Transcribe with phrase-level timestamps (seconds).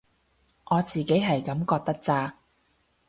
[0.71, 2.35] 我自己係噉覺得咋